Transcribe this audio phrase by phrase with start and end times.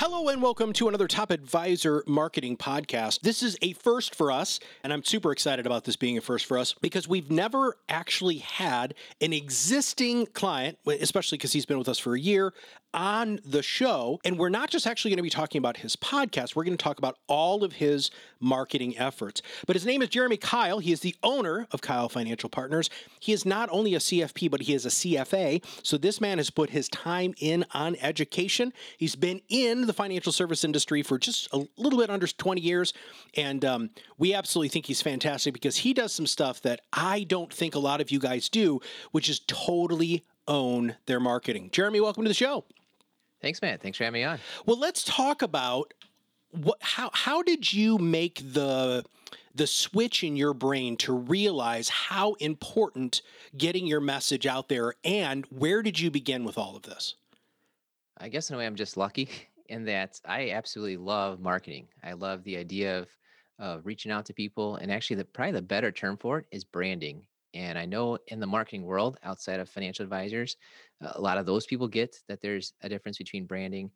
[0.00, 3.20] Hello and welcome to another Top Advisor Marketing Podcast.
[3.20, 6.46] This is a first for us, and I'm super excited about this being a first
[6.46, 11.86] for us because we've never actually had an existing client, especially because he's been with
[11.86, 12.54] us for a year,
[12.92, 14.20] on the show.
[14.24, 16.82] And we're not just actually going to be talking about his podcast, we're going to
[16.82, 19.42] talk about all of his marketing efforts.
[19.66, 20.82] But his name is Jeremy Keil.
[20.82, 22.90] He is the owner of Keil Financial Partners.
[23.20, 25.64] He is not only a CFP, but he is a CFA.
[25.82, 28.72] So this man has put his time in on education.
[28.96, 32.92] He's been in the financial service industry for just a little bit under 20 years.
[33.36, 37.52] And um, we absolutely think he's fantastic because he does some stuff that I don't
[37.52, 38.80] think a lot of you guys do,
[39.12, 41.70] which is totally own their marketing.
[41.72, 42.64] Jeremy, welcome to the show.
[43.40, 43.78] Thanks, man.
[43.78, 44.38] Thanks for having me on.
[44.66, 45.94] Well, let's talk about
[46.50, 49.04] what how how did you make the
[49.54, 53.22] the switch in your brain to realize how important
[53.56, 57.14] getting your message out there and where did you begin with all of this?
[58.18, 59.28] I guess in a way I'm just lucky
[59.68, 61.88] in that I absolutely love marketing.
[62.02, 63.08] I love the idea of
[63.58, 66.64] of reaching out to people and actually the probably the better term for it is
[66.64, 67.22] branding
[67.54, 70.56] and I know in the marketing world, outside of financial advisors,
[71.00, 73.90] a lot of those people get that there's a difference between branding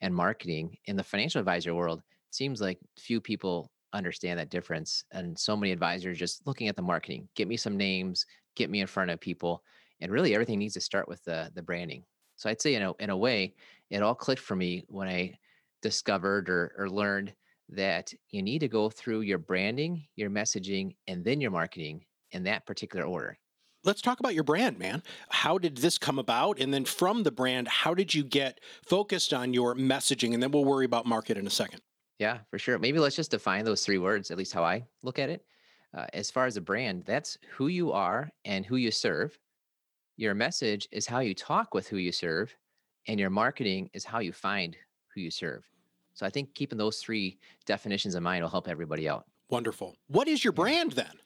[0.00, 0.76] and marketing.
[0.86, 5.04] In the financial advisor world, it seems like few people understand that difference.
[5.12, 8.80] And so many advisors just looking at the marketing, get me some names, get me
[8.80, 9.62] in front of people.
[10.00, 12.04] And really everything needs to start with the, the branding.
[12.36, 13.54] So I'd say in a, in a way,
[13.90, 15.38] it all clicked for me when I
[15.82, 17.32] discovered or, or learned
[17.70, 22.44] that you need to go through your branding, your messaging, and then your marketing in
[22.44, 23.38] that particular order.
[23.86, 25.04] Let's talk about your brand, man.
[25.28, 26.58] How did this come about?
[26.58, 30.34] And then from the brand, how did you get focused on your messaging?
[30.34, 31.82] And then we'll worry about market in a second.
[32.18, 32.80] Yeah, for sure.
[32.80, 35.44] Maybe let's just define those three words, at least how I look at it.
[35.96, 39.38] Uh, as far as a brand, that's who you are and who you serve.
[40.16, 42.56] Your message is how you talk with who you serve,
[43.06, 44.76] and your marketing is how you find
[45.14, 45.62] who you serve.
[46.14, 49.26] So I think keeping those three definitions in mind will help everybody out.
[49.48, 49.94] Wonderful.
[50.08, 51.20] What is your brand then?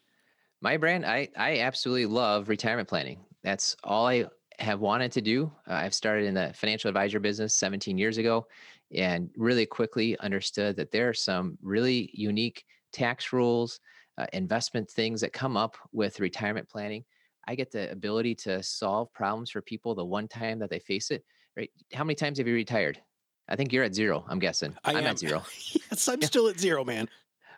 [0.62, 3.24] My brand, I I absolutely love retirement planning.
[3.42, 4.26] That's all I
[4.58, 5.50] have wanted to do.
[5.68, 8.46] Uh, I've started in the financial advisor business 17 years ago
[8.94, 13.80] and really quickly understood that there are some really unique tax rules,
[14.18, 17.04] uh, investment things that come up with retirement planning.
[17.48, 21.10] I get the ability to solve problems for people the one time that they face
[21.10, 21.24] it.
[21.56, 21.70] Right?
[21.94, 23.00] How many times have you retired?
[23.48, 24.24] I think you're at zero.
[24.28, 24.76] I'm guessing.
[24.84, 25.42] I am at zero.
[25.72, 27.08] yes, I'm still at zero, man.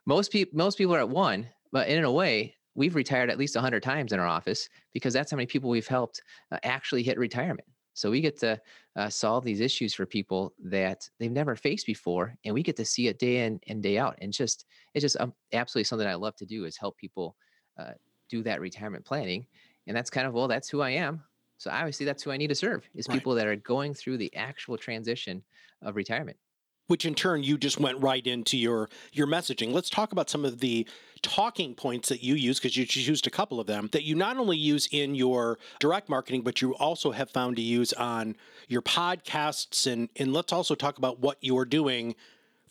[0.07, 3.55] Most people, most people are at one, but in a way, we've retired at least
[3.55, 7.19] 100 times in our office because that's how many people we've helped uh, actually hit
[7.19, 7.66] retirement.
[7.94, 8.60] So we get to
[8.97, 12.84] uh, solve these issues for people that they've never faced before, and we get to
[12.84, 14.16] see it day in and day out.
[14.21, 17.37] And just it's just um, absolutely something I love to do is help people
[17.78, 17.93] uh,
[18.31, 19.47] do that retirement planning.
[19.87, 21.22] And that's kind of well, that's who I am.
[21.59, 23.15] So obviously, that's who I need to serve is right.
[23.15, 25.43] people that are going through the actual transition
[25.83, 26.39] of retirement
[26.87, 29.72] which in turn you just went right into your your messaging.
[29.72, 30.87] Let's talk about some of the
[31.22, 34.37] talking points that you use because you used a couple of them that you not
[34.37, 38.37] only use in your direct marketing but you also have found to use on
[38.69, 42.15] your podcasts and and let's also talk about what you're doing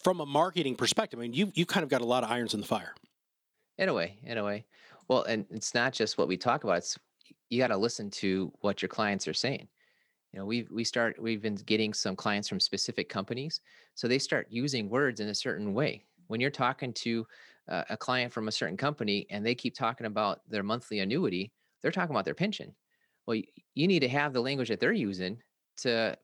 [0.04, 1.20] from a marketing perspective.
[1.20, 2.94] I mean, you you kind of got a lot of irons in the fire.
[3.78, 4.66] In a way, in a way.
[5.08, 6.78] Well, and it's not just what we talk about.
[6.78, 6.98] It's
[7.50, 9.68] you got to listen to what your clients are saying
[10.32, 13.62] you know we we start we've been getting some clients from specific companies
[13.96, 16.06] so they start using words in a certain way.
[16.28, 17.28] When you're talking to
[17.68, 21.52] uh, a client from a certain company and they keep talking about their monthly annuity
[21.82, 22.74] they're talking about their pension.
[23.26, 23.44] Well you,
[23.76, 25.42] you need to have the language that they're using
[25.78, 26.18] to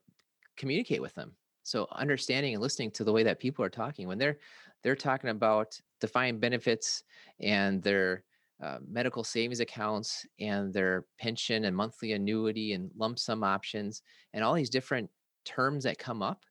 [0.56, 1.36] communicate with them.
[1.64, 4.38] So understanding and listening to the way that people are talking when they're
[4.84, 7.04] they're talking about defined benefits
[7.40, 8.24] and their
[8.62, 14.02] uh, medical savings accounts and their pension and monthly annuity and lump sum options
[14.34, 15.10] and all these different
[15.46, 16.44] terms that come up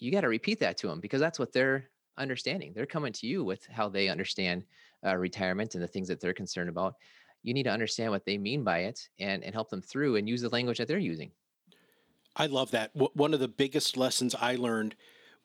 [0.00, 2.72] you got to repeat that to them because that's what they're understanding.
[2.74, 4.64] They're coming to you with how they understand
[5.06, 6.94] uh, retirement and the things that they're concerned about.
[7.42, 10.28] You need to understand what they mean by it and, and help them through and
[10.28, 11.30] use the language that they're using.
[12.36, 12.90] I love that.
[12.94, 14.94] One of the biggest lessons i learned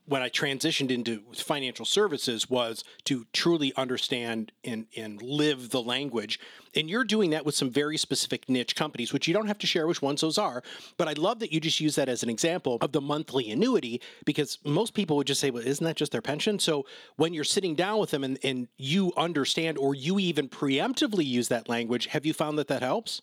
[0.07, 6.39] when I transitioned into financial services was to truly understand and, and live the language.
[6.75, 9.67] And you're doing that with some very specific niche companies, which you don't have to
[9.67, 10.61] share which ones those are.
[10.97, 14.01] But I love that you just use that as an example of the monthly annuity
[14.25, 16.59] because most people would just say, well, isn't that just their pension?
[16.59, 16.85] So
[17.15, 21.47] when you're sitting down with them and, and you understand or you even preemptively use
[21.47, 23.21] that language, have you found that that helps?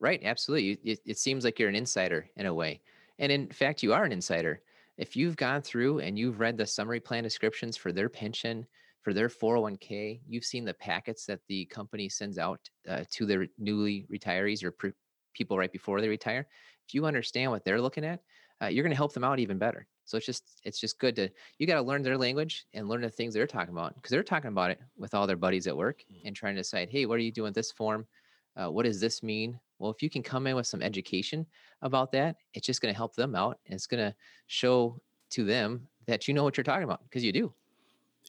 [0.00, 0.92] Right, absolutely.
[0.92, 2.80] It, it seems like you're an insider in a way.
[3.18, 4.62] And in fact, you are an insider
[5.00, 8.66] if you've gone through and you've read the summary plan descriptions for their pension,
[9.00, 13.46] for their 401k, you've seen the packets that the company sends out uh, to their
[13.58, 14.92] newly retirees or pre-
[15.32, 16.46] people right before they retire.
[16.86, 18.20] If you understand what they're looking at,
[18.62, 19.86] uh, you're going to help them out even better.
[20.04, 23.00] So it's just it's just good to you got to learn their language and learn
[23.00, 25.76] the things they're talking about because they're talking about it with all their buddies at
[25.76, 26.26] work mm-hmm.
[26.26, 28.06] and trying to decide, hey, what are you doing this form?
[28.54, 29.58] Uh, what does this mean?
[29.80, 31.46] Well, if you can come in with some education
[31.80, 33.58] about that, it's just going to help them out.
[33.64, 34.14] And it's going to
[34.46, 35.00] show
[35.30, 37.52] to them that you know what you're talking about because you do.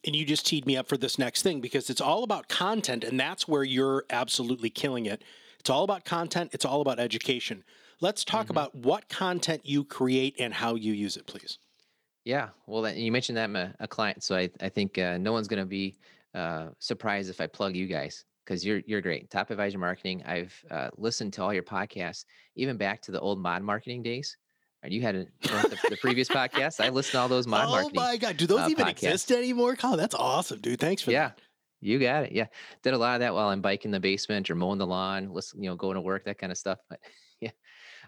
[0.05, 3.03] And you just teed me up for this next thing because it's all about content,
[3.03, 5.23] and that's where you're absolutely killing it.
[5.59, 7.63] It's all about content, it's all about education.
[7.99, 8.51] Let's talk mm-hmm.
[8.51, 11.59] about what content you create and how you use it, please.
[12.23, 15.33] Yeah, well, you mentioned that I'm a, a client, so I, I think uh, no
[15.33, 15.97] one's going to be
[16.33, 19.29] uh, surprised if I plug you guys because you're you're great.
[19.29, 20.23] Top Advisor Marketing.
[20.25, 24.37] I've uh, listened to all your podcasts, even back to the old mod marketing days.
[24.83, 26.83] And you had a, the, the, previous podcast.
[26.83, 27.99] I listened to all those mod oh marketing.
[27.99, 29.03] Oh my god, do those uh, even podcasts.
[29.03, 29.75] exist anymore?
[29.75, 30.79] Kyle, that's awesome, dude.
[30.79, 31.29] Thanks for yeah.
[31.29, 31.39] That.
[31.81, 32.31] You got it.
[32.31, 32.47] Yeah,
[32.83, 35.61] did a lot of that while I'm biking the basement or mowing the lawn, listen,
[35.61, 36.79] you know, going to work, that kind of stuff.
[36.89, 36.99] But
[37.41, 37.51] yeah,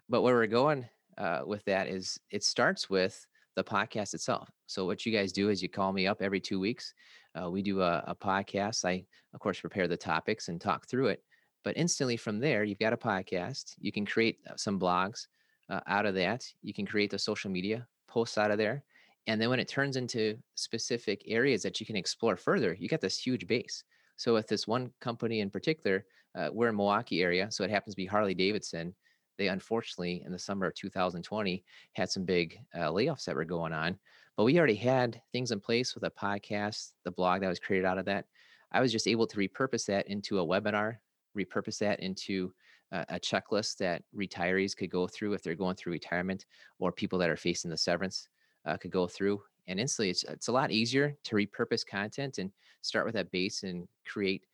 [0.09, 0.87] but where we're going
[1.17, 3.25] uh, with that is it starts with
[3.55, 4.49] the podcast itself.
[4.73, 6.95] So what you guys do is you call me up every two weeks.
[7.39, 8.85] Uh, we do a, a podcast.
[8.85, 9.05] I,
[9.35, 11.23] of course, prepare the topics and talk through it.
[11.63, 13.75] But instantly from there, you've got a podcast.
[13.79, 15.27] You can create uh, some blogs
[15.69, 16.51] uh, out of that.
[16.63, 18.83] You can create the social media posts out of there.
[19.27, 22.99] And then when it turns into specific areas that you can explore further, you get
[22.99, 23.83] this huge base.
[24.17, 26.03] So with this one company in particular,
[26.33, 28.95] uh, we're in Milwaukee area, so it happens to be Harley Davidson.
[29.37, 33.71] They unfortunately in the summer of 2020 had some big uh, layoffs that were going
[33.71, 33.99] on,
[34.37, 37.85] but we already had things in place with a podcast, the blog that was created
[37.85, 38.25] out of that.
[38.71, 40.97] I was just able to repurpose that into a webinar,
[41.37, 42.51] repurpose that into
[42.91, 46.45] a checklist that retirees could go through if they're going through retirement
[46.77, 48.29] or people that are facing the severance
[48.65, 49.41] uh, could go through.
[49.67, 52.51] And instantly, it's, it's a lot easier to repurpose content and
[52.81, 54.45] start with that base and create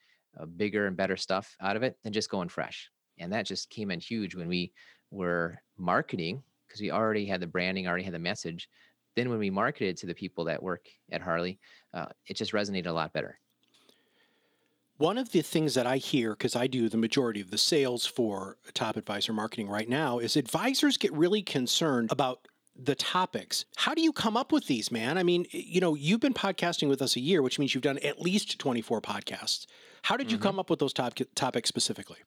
[0.56, 2.90] bigger and better stuff out of it than just going fresh.
[3.18, 4.72] And that just came in huge when we
[5.12, 8.70] were marketing because we already had the branding, already had the message.
[9.20, 11.60] Then when we marketed to the people that work at Harley,
[11.94, 13.38] uh, it just resonated a lot better.
[14.96, 18.06] One of the things that I hear, because I do the majority of the sales
[18.06, 22.48] for top advisor marketing right now, is advisors get really concerned about
[22.82, 23.66] the topics.
[23.76, 25.18] How do you come up with these, man?
[25.18, 27.98] I mean, you know, you've been podcasting with us a year, which means you've done
[27.98, 29.66] at least 24 podcasts.
[30.04, 30.48] How did you mm-hmm.
[30.48, 32.20] come up with those top topics specifically?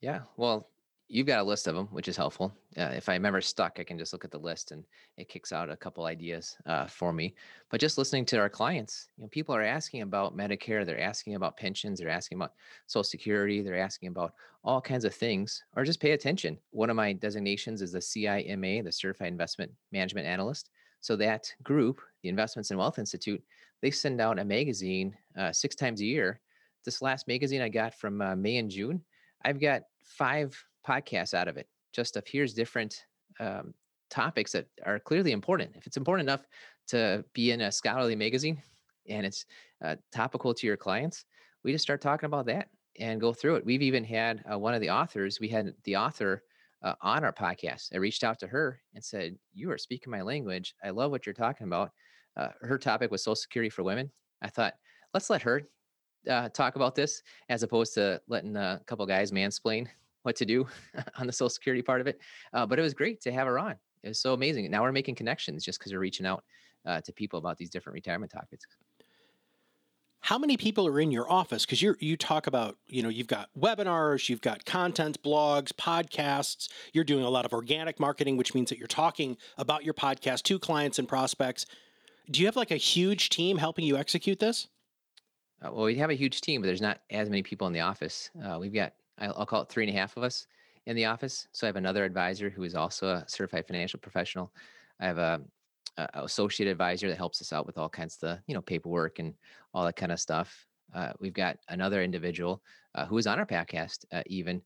[0.00, 0.68] Yeah, well,
[1.10, 2.54] you've got a list of them, which is helpful.
[2.78, 4.84] Uh, if I'm ever stuck, I can just look at the list and
[5.16, 7.34] it kicks out a couple ideas uh, for me.
[7.68, 11.34] But just listening to our clients, you know, people are asking about Medicare, they're asking
[11.34, 12.52] about pensions, they're asking about
[12.86, 16.56] Social Security, they're asking about all kinds of things, or just pay attention.
[16.70, 20.70] One of my designations is the CIMA, the Certified Investment Management Analyst.
[21.00, 23.42] So that group, the Investments and Wealth Institute,
[23.82, 26.40] they send out a magazine uh, six times a year.
[26.84, 29.02] This last magazine I got from uh, May and June,
[29.44, 30.56] I've got five
[30.86, 33.04] podcasts out of it, just of here's different
[33.38, 33.74] um,
[34.10, 35.70] topics that are clearly important.
[35.76, 36.46] If it's important enough
[36.88, 38.62] to be in a scholarly magazine
[39.08, 39.46] and it's
[39.84, 41.24] uh, topical to your clients,
[41.64, 42.68] we just start talking about that
[42.98, 43.64] and go through it.
[43.64, 46.42] We've even had uh, one of the authors, we had the author
[46.82, 47.88] uh, on our podcast.
[47.94, 50.74] I reached out to her and said, You are speaking my language.
[50.82, 51.90] I love what you're talking about.
[52.36, 54.10] Uh, her topic was Social Security for women.
[54.42, 54.74] I thought,
[55.12, 55.62] let's let her
[56.28, 59.86] uh, talk about this as opposed to letting a couple guys mansplain
[60.22, 60.66] what to do
[61.18, 62.20] on the social security part of it.
[62.52, 63.74] Uh, but it was great to have her on.
[64.02, 64.70] It was so amazing.
[64.70, 66.44] Now we're making connections just because we're reaching out
[66.86, 68.66] uh, to people about these different retirement topics.
[70.22, 71.64] How many people are in your office?
[71.64, 76.68] Because you you talk about you know you've got webinars, you've got content, blogs, podcasts.
[76.92, 80.42] You're doing a lot of organic marketing, which means that you're talking about your podcast
[80.44, 81.64] to clients and prospects.
[82.30, 84.68] Do you have like a huge team helping you execute this?
[85.62, 87.80] Uh, well, we have a huge team, but there's not as many people in the
[87.80, 88.30] office.
[88.42, 90.46] Uh, we've got I'll call it three and a half of us
[90.86, 91.46] in the office.
[91.52, 94.52] So I have another advisor who is also a certified financial professional.
[95.00, 95.40] I have a,
[95.96, 99.18] a associate advisor that helps us out with all kinds of the, you know paperwork
[99.18, 99.34] and
[99.74, 100.66] all that kind of stuff.
[100.94, 102.62] Uh, we've got another individual
[102.94, 104.04] uh, who is on our podcast.
[104.12, 104.62] Uh, even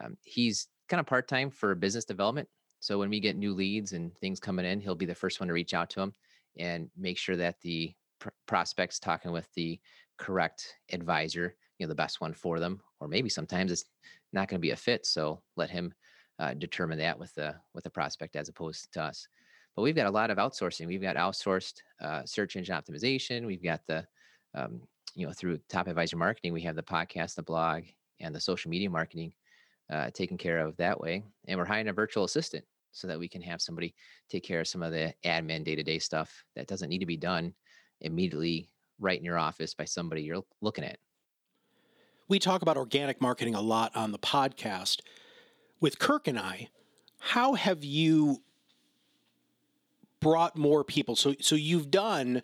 [0.00, 2.48] um, he's kind of part time for business development.
[2.80, 5.48] So when we get new leads and things coming in, he'll be the first one
[5.48, 6.14] to reach out to them
[6.58, 9.78] and make sure that the pr- prospects talking with the
[10.18, 13.84] correct advisor, you know, the best one for them, or maybe sometimes it's
[14.32, 15.06] not going to be a fit.
[15.06, 15.92] So let him
[16.38, 19.28] uh, determine that with the with the prospect as opposed to us.
[19.74, 20.86] But we've got a lot of outsourcing.
[20.86, 23.46] We've got outsourced uh, search engine optimization.
[23.46, 24.06] We've got the
[24.54, 24.80] um,
[25.14, 27.84] you know through Top Advisor Marketing, we have the podcast, the blog,
[28.20, 29.32] and the social media marketing
[29.90, 31.24] uh, taken care of that way.
[31.46, 33.94] And we're hiring a virtual assistant so that we can have somebody
[34.30, 37.06] take care of some of the admin day to day stuff that doesn't need to
[37.06, 37.54] be done
[38.00, 40.98] immediately right in your office by somebody you're looking at.
[42.28, 45.00] We talk about organic marketing a lot on the podcast.
[45.80, 46.68] With Kirk and I,
[47.18, 48.42] how have you
[50.20, 51.14] brought more people?
[51.16, 52.42] So so you've done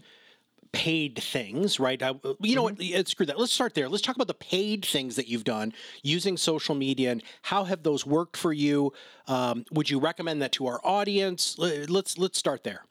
[0.73, 2.03] paid things, right?
[2.03, 2.97] I, you know mm-hmm.
[2.97, 3.09] what?
[3.09, 3.39] Screw that.
[3.39, 3.89] Let's start there.
[3.89, 7.83] Let's talk about the paid things that you've done using social media and how have
[7.83, 8.93] those worked for you?
[9.27, 11.57] Um, would you recommend that to our audience?
[11.59, 12.85] Let's let's start there.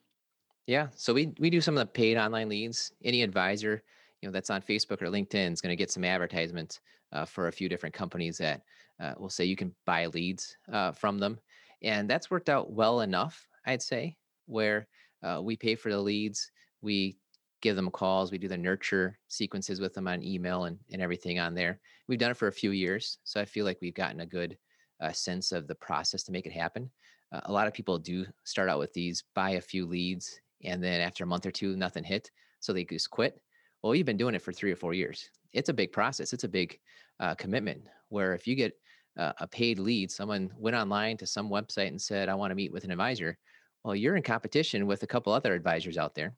[0.67, 0.87] Yeah.
[0.95, 2.93] So we we do some of the paid online leads.
[3.03, 3.83] Any advisor,
[4.21, 6.79] you know, that's on Facebook or LinkedIn is going to get some advertisements
[7.11, 8.61] uh, for a few different companies that
[8.99, 11.39] uh, will say you can buy leads uh, from them,
[11.81, 14.15] and that's worked out well enough, I'd say,
[14.45, 14.87] where
[15.23, 16.51] uh, we pay for the leads.
[16.81, 17.17] We
[17.61, 18.31] give them calls.
[18.31, 21.79] We do the nurture sequences with them on email and, and everything on there.
[22.07, 23.19] We've done it for a few years.
[23.23, 24.57] So I feel like we've gotten a good
[24.99, 26.89] uh, sense of the process to make it happen.
[27.31, 30.83] Uh, a lot of people do start out with these, buy a few leads, and
[30.83, 32.29] then after a month or two, nothing hit.
[32.59, 33.39] So they just quit.
[33.81, 35.29] Well, you've been doing it for three or four years.
[35.53, 36.33] It's a big process.
[36.33, 36.79] It's a big
[37.19, 38.73] uh, commitment where if you get
[39.17, 42.55] uh, a paid lead, someone went online to some website and said, I want to
[42.55, 43.37] meet with an advisor.
[43.83, 46.33] Well, you're in competition with a couple other advisors out there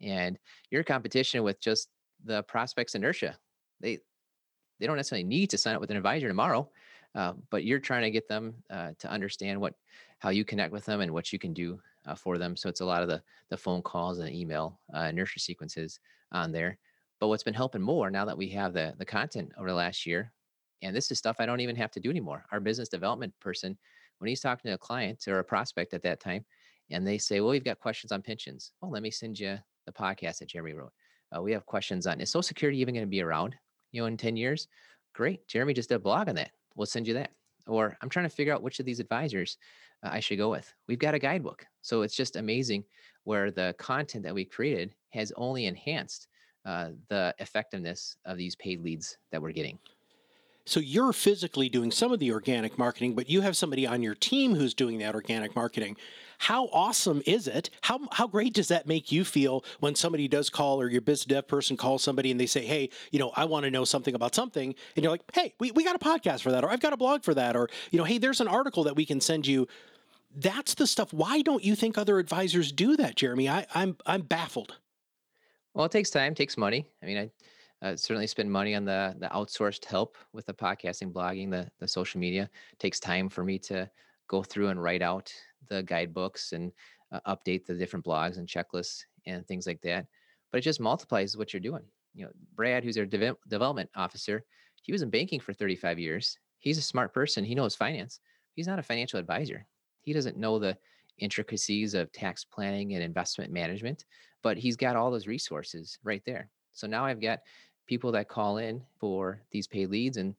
[0.00, 0.38] and
[0.70, 1.88] your competition with just
[2.24, 3.36] the prospects inertia.
[3.80, 3.98] They
[4.80, 6.68] they don't necessarily need to sign up with an advisor tomorrow,
[7.14, 9.74] uh, but you're trying to get them uh, to understand what
[10.18, 12.56] how you connect with them and what you can do uh, for them.
[12.56, 16.00] So it's a lot of the the phone calls and email uh, inertia sequences
[16.32, 16.78] on there.
[17.20, 20.06] But what's been helping more now that we have the the content over the last
[20.06, 20.32] year,
[20.82, 22.44] and this is stuff I don't even have to do anymore.
[22.52, 23.78] Our business development person,
[24.18, 26.44] when he's talking to a client or a prospect at that time,
[26.90, 29.92] and they say, "Well, we've got questions on pensions." Well, let me send you the
[29.92, 30.92] podcast that Jeremy wrote.
[31.34, 33.54] Uh, we have questions on is Social Security even going to be around,
[33.92, 34.68] you know, in 10 years?
[35.14, 35.46] Great.
[35.48, 36.50] Jeremy just did a blog on that.
[36.76, 37.30] We'll send you that.
[37.66, 39.56] Or I'm trying to figure out which of these advisors
[40.02, 40.72] uh, I should go with.
[40.88, 41.66] We've got a guidebook.
[41.82, 42.84] So it's just amazing
[43.24, 46.28] where the content that we created has only enhanced
[46.64, 49.78] uh, the effectiveness of these paid leads that we're getting.
[50.66, 54.14] So you're physically doing some of the organic marketing, but you have somebody on your
[54.14, 55.96] team who's doing that organic marketing.
[56.38, 57.70] How awesome is it?
[57.82, 61.24] How how great does that make you feel when somebody does call or your biz
[61.24, 64.14] dev person calls somebody and they say, "Hey, you know, I want to know something
[64.14, 66.80] about something," and you're like, "Hey, we, we got a podcast for that, or I've
[66.80, 69.20] got a blog for that, or you know, hey, there's an article that we can
[69.20, 69.68] send you."
[70.36, 71.12] That's the stuff.
[71.12, 73.48] Why don't you think other advisors do that, Jeremy?
[73.48, 74.76] I, I'm I'm baffled.
[75.74, 76.86] Well, it takes time, takes money.
[77.02, 77.30] I mean, I
[77.84, 81.86] uh, certainly spend money on the the outsourced help with the podcasting, blogging, the the
[81.86, 82.48] social media.
[82.72, 83.88] It takes time for me to
[84.26, 85.30] go through and write out
[85.68, 86.72] the guidebooks and
[87.12, 90.06] uh, update the different blogs and checklists and things like that.
[90.50, 91.82] But it just multiplies what you're doing.
[92.14, 94.44] You know, Brad, who's our de- development officer,
[94.82, 96.38] he was in banking for 35 years.
[96.58, 97.44] He's a smart person.
[97.44, 98.20] He knows finance.
[98.54, 99.66] He's not a financial advisor.
[100.00, 100.78] He doesn't know the
[101.18, 104.06] intricacies of tax planning and investment management,
[104.42, 106.48] but he's got all those resources right there.
[106.72, 107.40] So now I've got
[107.86, 110.34] people that call in for these paid leads, and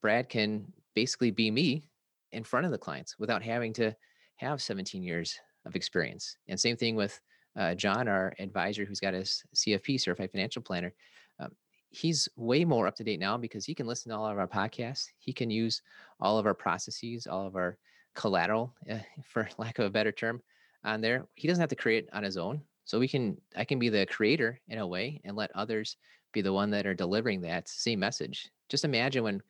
[0.00, 1.84] Brad can basically be me
[2.32, 3.94] in front of the clients without having to
[4.36, 6.36] have 17 years of experience.
[6.48, 7.20] And same thing with
[7.56, 10.92] uh, John, our advisor, who's got his CFP, Certified Financial Planner.
[11.38, 11.50] Um,
[11.90, 14.46] he's way more up to date now because he can listen to all of our
[14.46, 15.06] podcasts.
[15.18, 15.82] He can use
[16.20, 17.76] all of our processes, all of our
[18.14, 20.40] collateral, uh, for lack of a better term,
[20.84, 21.26] on there.
[21.34, 22.62] He doesn't have to create on his own.
[22.84, 25.96] So we can, I can be the creator in a way and let others
[26.32, 28.50] be the one that are delivering that same message.
[28.68, 29.42] Just imagine when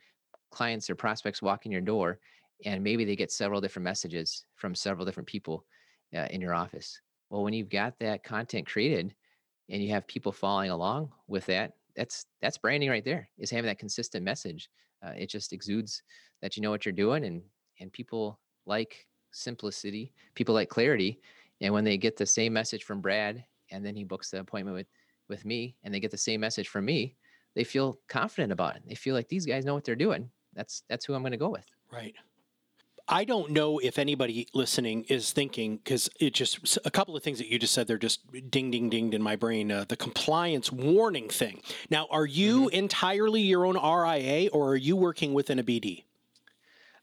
[0.50, 2.18] clients or prospects walk in your door
[2.64, 5.64] and maybe they get several different messages from several different people
[6.14, 7.00] uh, in your office.
[7.30, 9.14] Well, when you've got that content created
[9.68, 13.28] and you have people following along with that, that's that's branding right there.
[13.38, 14.68] Is having that consistent message.
[15.04, 16.02] Uh, it just exudes
[16.42, 17.42] that you know what you're doing, and
[17.80, 20.12] and people like simplicity.
[20.34, 21.20] People like clarity,
[21.60, 24.76] and when they get the same message from Brad, and then he books the appointment
[24.76, 24.86] with
[25.30, 27.16] with me, and they get the same message from me,
[27.54, 28.82] they feel confident about it.
[28.86, 30.30] They feel like these guys know what they're doing.
[30.54, 31.66] That's that's who I'm going to go with.
[31.92, 32.14] Right.
[33.08, 37.38] I don't know if anybody listening is thinking because it just a couple of things
[37.38, 38.20] that you just said they're just
[38.50, 39.72] ding ding dinged in my brain.
[39.72, 41.60] Uh, the compliance warning thing.
[41.90, 42.76] Now, are you mm-hmm.
[42.76, 46.04] entirely your own RIA or are you working within a BD?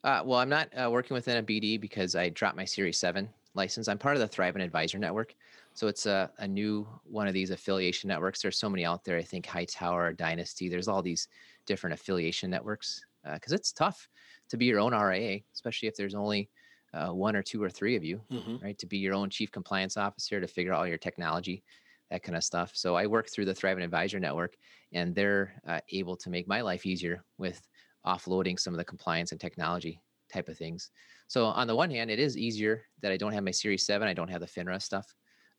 [0.03, 3.27] Uh, well, I'm not uh, working within a BD because I dropped my Series Seven
[3.53, 3.89] license.
[3.89, 5.35] I'm part of the Thrivent Advisor Network,
[5.77, 8.41] So it's a, a new one of these affiliation networks.
[8.41, 9.15] There's so many out there.
[9.15, 10.69] I think Hightower, Dynasty.
[10.69, 11.27] There's all these
[11.67, 14.09] different affiliation networks because uh, it's tough
[14.49, 16.49] to be your own RIA, especially if there's only
[16.95, 18.55] uh, one or two or three of you, mm-hmm.
[18.65, 18.75] right?
[18.79, 21.63] To be your own chief compliance officer to figure out all your technology,
[22.09, 22.71] that kind of stuff.
[22.73, 24.55] So I work through the Thrivent Advisor Network,
[24.93, 27.61] and they're uh, able to make my life easier with
[28.03, 30.01] offloading some of the compliance and technology
[30.33, 30.89] type of things.
[31.27, 34.07] So on the one hand, it is easier that I don't have my Series Seven,
[34.07, 35.13] I don't have the FINRA stuff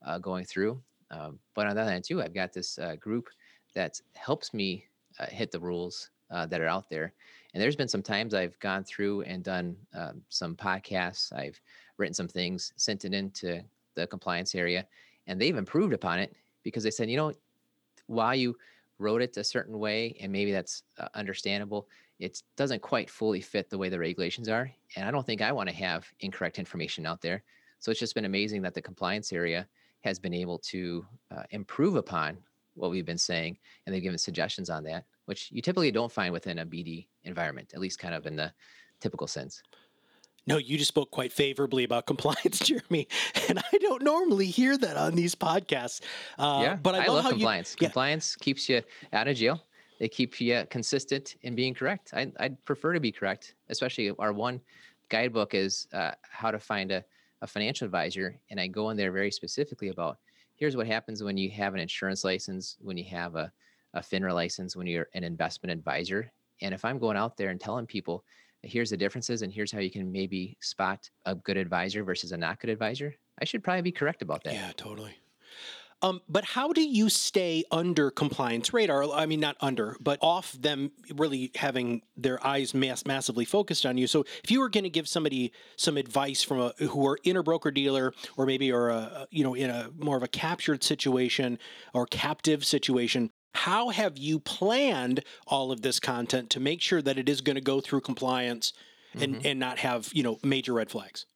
[0.04, 0.80] uh, going through.
[1.10, 3.28] Um, but on the other hand, too, I've got this uh, group
[3.74, 4.84] that helps me
[5.18, 7.12] uh, hit the rules uh, that are out there.
[7.54, 11.32] And there's been some times I've gone through and done um, some podcasts.
[11.32, 11.60] I've
[11.96, 13.62] written some things, sent it into
[13.94, 14.86] the compliance area,
[15.26, 17.32] and they've improved upon it because they said, you know,
[18.06, 18.56] while you
[18.98, 21.88] wrote it a certain way, and maybe that's uh, understandable,
[22.18, 24.70] it doesn't quite fully fit the way the regulations are.
[24.96, 27.42] And I don't think I want to have incorrect information out there.
[27.78, 29.68] So it's just been amazing that the compliance area
[30.02, 32.38] has been able to uh, improve upon
[32.74, 36.32] what we've been saying, and they've given suggestions on that which you typically don't find
[36.32, 38.50] within a BD environment, at least kind of in the
[38.98, 39.62] typical sense.
[40.46, 43.06] No, you just spoke quite favorably about compliance, Jeremy,
[43.46, 46.00] and I don't normally hear that on these podcasts.
[46.38, 47.76] Uh, yeah, but I, I love, love compliance.
[47.78, 47.88] You, yeah.
[47.88, 49.62] Compliance keeps you out of jail.
[50.00, 52.14] They keep you consistent in being correct.
[52.14, 54.62] I, would prefer to be correct, especially our one
[55.10, 57.04] guidebook is uh, how to find a,
[57.42, 60.18] a financial advisor, and I go in there very specifically about
[60.54, 63.52] here's what happens when you have an insurance license, when you have a
[63.94, 66.30] a FINRA license when you're an investment advisor.
[66.60, 68.24] And if I'm going out there and telling people,
[68.62, 72.36] here's the differences and here's how you can maybe spot a good advisor versus a
[72.36, 74.54] not good advisor, I should probably be correct about that.
[74.54, 75.16] Yeah, totally.
[76.00, 79.04] Um, but how do you stay under compliance radar?
[79.12, 83.98] I mean, not under, but off them really having their eyes mass- massively focused on
[83.98, 84.06] you.
[84.06, 87.36] So, if you were going to give somebody some advice from a who are in
[87.36, 90.84] a broker dealer, or maybe are a you know in a more of a captured
[90.84, 91.58] situation
[91.92, 97.18] or captive situation, how have you planned all of this content to make sure that
[97.18, 98.72] it is going to go through compliance
[99.14, 99.46] and, mm-hmm.
[99.46, 101.26] and not have, you know, major red flags?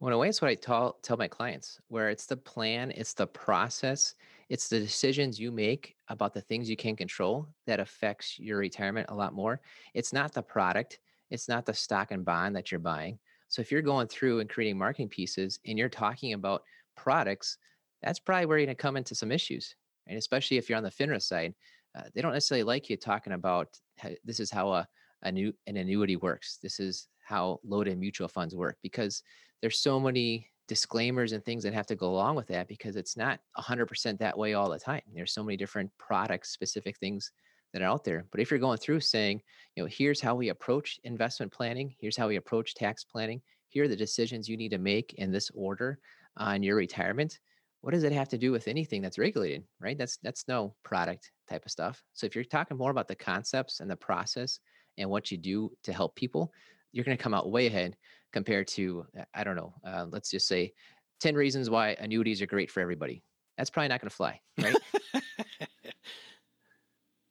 [0.00, 2.92] Well, in a way, it's what I tell, tell my clients, where it's the plan,
[2.92, 4.14] it's the process,
[4.48, 9.10] it's the decisions you make about the things you can control that affects your retirement
[9.10, 9.60] a lot more.
[9.94, 13.18] It's not the product, it's not the stock and bond that you're buying.
[13.48, 16.62] So if you're going through and creating marketing pieces and you're talking about
[16.96, 17.58] products,
[18.02, 19.74] that's probably where you're going to come into some issues
[20.08, 21.54] and especially if you're on the FINRA side,
[21.94, 24.88] uh, they don't necessarily like you talking about how, this is how a,
[25.22, 26.58] a new an annuity works.
[26.62, 29.22] This is how loaded mutual funds work because
[29.60, 33.16] there's so many disclaimers and things that have to go along with that because it's
[33.16, 35.02] not 100% that way all the time.
[35.14, 37.32] There's so many different product specific things
[37.72, 38.24] that are out there.
[38.30, 39.42] But if you're going through saying,
[39.76, 43.84] you know, here's how we approach investment planning, here's how we approach tax planning, here
[43.84, 45.98] are the decisions you need to make in this order
[46.38, 47.38] on your retirement,
[47.80, 51.30] what does it have to do with anything that's regulated right that's that's no product
[51.48, 54.60] type of stuff so if you're talking more about the concepts and the process
[54.98, 56.52] and what you do to help people
[56.92, 57.96] you're going to come out way ahead
[58.32, 60.72] compared to uh, i don't know uh, let's just say
[61.20, 63.22] 10 reasons why annuities are great for everybody.
[63.56, 64.76] That's probably not going to fly right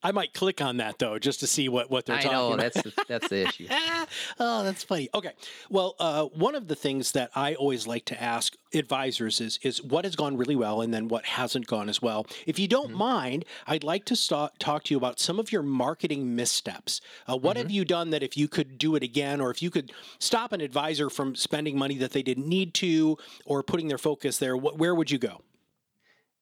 [0.08, 2.54] I might click on that though, just to see what what they're I talking know,
[2.54, 2.74] about.
[2.74, 3.68] that's the, that's the issue.
[4.40, 5.10] oh, that's funny.
[5.14, 5.34] Okay,
[5.70, 9.84] well, uh, one of the things that I always like to ask advisors is is
[9.84, 12.26] what has gone really well, and then what hasn't gone as well.
[12.46, 13.00] If you don't mm-hmm.
[13.00, 17.02] mind, I'd like to start, talk to you about some of your marketing missteps.
[17.28, 17.64] Uh, what mm-hmm.
[17.64, 20.54] have you done that if you could do it again, or if you could stop
[20.54, 24.56] an advisor from spending money that they didn't need to, or putting their focus there,
[24.56, 25.42] wh- where would you go?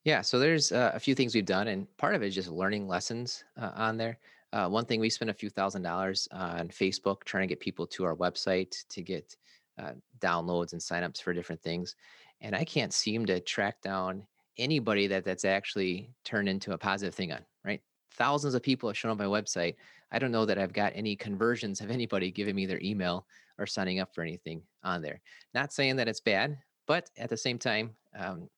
[0.05, 2.49] Yeah, so there's uh, a few things we've done, and part of it is just
[2.49, 4.19] learning lessons uh, on there.
[4.53, 7.87] Uh, one thing we spent a few thousand dollars on Facebook trying to get people
[7.87, 9.35] to our website to get
[9.79, 11.95] uh, downloads and signups for different things,
[12.39, 14.27] and I can't seem to track down
[14.59, 17.43] anybody that that's actually turned into a positive thing on.
[17.63, 19.75] Right, thousands of people have shown up my website.
[20.11, 23.25] I don't know that I've got any conversions of anybody giving me their email
[23.57, 25.19] or signing up for anything on there.
[25.55, 28.49] Not saying that it's bad, but at the same time, um,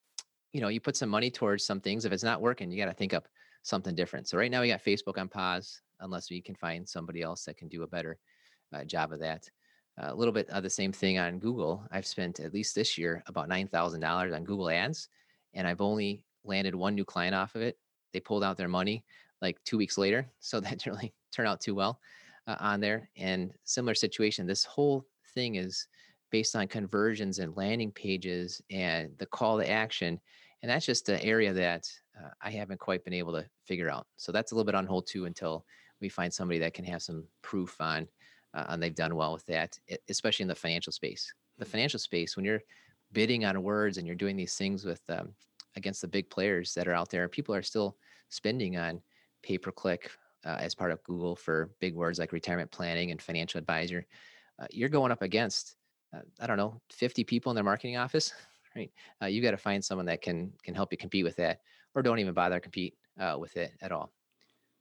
[0.58, 2.04] you know, you put some money towards some things.
[2.04, 3.28] If it's not working, you got to think up
[3.62, 4.28] something different.
[4.28, 7.58] So right now we got Facebook on pause, unless we can find somebody else that
[7.58, 8.18] can do a better
[8.74, 9.48] uh, job of that.
[10.00, 11.86] A little bit of the same thing on Google.
[11.92, 15.10] I've spent at least this year about nine thousand dollars on Google Ads,
[15.54, 17.78] and I've only landed one new client off of it.
[18.14, 19.06] They pulled out their money
[19.44, 22.00] like two weeks later, so that didn't really turn out too well
[22.48, 23.12] uh, on there.
[23.16, 24.48] And similar situation.
[24.48, 25.88] This whole thing is
[26.32, 30.20] based on conversions and landing pages and the call to action.
[30.62, 31.88] And that's just an area that
[32.20, 34.08] uh, I haven't quite been able to figure out.
[34.18, 35.66] So that's a little bit on hold too until
[36.02, 38.08] we find somebody that can have some proof on,
[38.54, 39.78] uh, and they've done well with that,
[40.10, 41.32] especially in the financial space.
[41.58, 41.70] The mm.
[41.70, 42.62] financial space, when you're
[43.14, 45.30] bidding on words and you're doing these things with um,
[45.76, 47.28] against the big players that are out there.
[47.28, 47.98] People are still
[48.30, 49.02] spending on
[49.44, 50.12] pay per click
[50.46, 54.06] uh, as part of Google for big words like retirement planning and financial advisor.
[54.60, 55.76] Uh, you're going up against,
[56.14, 58.34] uh, I don't know, 50 people in their marketing office,
[58.78, 58.92] right?
[59.22, 61.60] Uh, you got to find someone that can can help you compete with that,
[61.96, 64.12] or don't even bother compete uh, with it at all.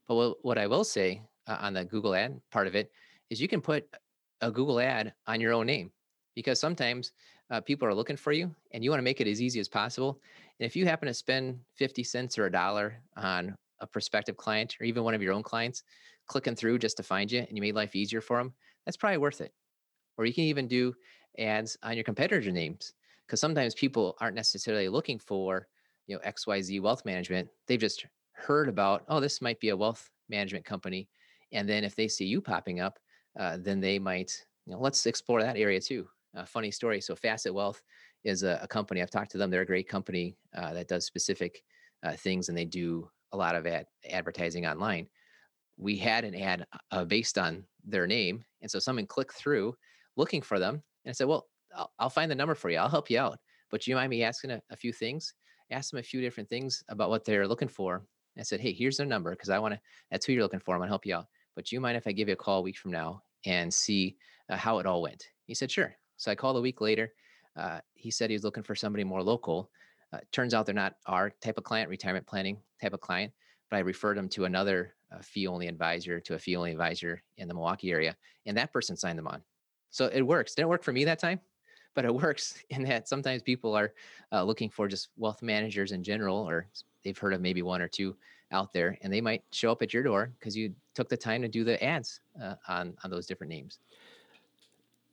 [0.07, 2.91] But what, what I will say uh, on the Google ad part of it
[3.31, 3.89] is you can put
[4.41, 5.91] a Google ad on your own name
[6.35, 7.13] because sometimes
[7.51, 9.69] uh, people are looking for you and you want to make it as easy as
[9.69, 10.21] possible.
[10.61, 14.77] And if you happen to spend 50 cents or a dollar on a prospective client
[14.81, 15.83] or even one of your own clients
[16.27, 18.53] clicking through just to find you and you made life easier for them,
[18.85, 19.53] that's probably worth it.
[20.19, 20.95] Or you can even do
[21.39, 22.95] ads on your competitor names
[23.27, 25.67] because sometimes people aren't necessarily looking for
[26.07, 27.49] you know xyz wealth management.
[27.67, 31.09] They've just heard about oh this might be a wealth management company
[31.53, 32.99] and then if they see you popping up
[33.39, 34.33] uh, then they might
[34.67, 36.07] you know let's explore that area too.
[36.47, 37.83] Funny story so facet wealth
[38.23, 41.07] is a, a, company i've talked to them they're a great company uh, that does
[41.07, 41.63] specific
[42.03, 45.07] uh, things and they do a lot of ad advertising online.
[45.79, 49.75] We had an ad uh, based on their name and so someone clicked through
[50.17, 52.89] looking for them and i said well I'll, I'll find the number for you i'll
[52.89, 53.39] help you out
[53.71, 55.35] but you mind me asking a, a few things
[55.71, 58.07] asked them a few different things about what they're looking for
[58.39, 60.75] I said, Hey, here's their number because I want to, that's who you're looking for.
[60.75, 61.27] I'm going to help you out.
[61.55, 64.17] But you mind if I give you a call a week from now and see
[64.51, 65.25] uh, how it all went?
[65.47, 65.95] He said, Sure.
[66.17, 67.13] So I called a week later.
[67.57, 69.71] Uh, he said he was looking for somebody more local.
[70.13, 73.33] Uh, turns out they're not our type of client, retirement planning type of client,
[73.71, 77.23] but I referred him to another uh, fee only advisor, to a fee only advisor
[77.39, 78.17] in the Milwaukee area.
[78.45, 79.43] And that person signed them on.
[79.91, 80.55] So it works.
[80.55, 81.41] Didn't work for me that time,
[81.97, 83.93] but it works in that sometimes people are
[84.31, 86.69] uh, looking for just wealth managers in general or
[87.03, 88.15] they've heard of maybe one or two
[88.53, 91.43] out there, and they might show up at your door because you took the time
[91.43, 93.81] to do the ads uh, on on those different names.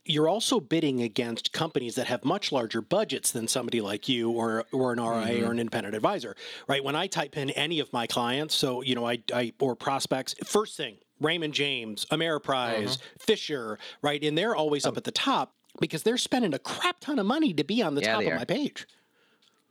[0.05, 4.65] You're also bidding against companies that have much larger budgets than somebody like you or
[4.71, 5.47] or an RIA mm-hmm.
[5.47, 6.35] or an independent advisor,
[6.67, 6.83] right?
[6.83, 10.35] When I type in any of my clients, so you know, I, I or prospects,
[10.43, 13.07] first thing, Raymond James, Ameriprise, uh-huh.
[13.19, 14.23] Fisher, right?
[14.23, 17.53] And they're always up at the top because they're spending a crap ton of money
[17.53, 18.87] to be on the yeah, top of my page.